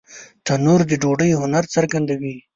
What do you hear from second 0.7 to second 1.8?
د ډوډۍ هنر